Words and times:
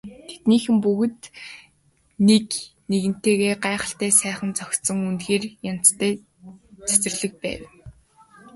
Тэндхийн 0.27 0.69
юм 0.69 0.77
бүгд 0.83 1.23
нэг 2.29 2.47
нэгэнтэйгээ 2.89 3.53
гайхалтай 3.63 4.11
сайхан 4.19 4.51
зохицсон 4.57 4.97
үнэхээр 5.09 5.43
янзтай 5.71 6.11
цэцэрлэг 6.89 7.33
байв. 7.43 7.61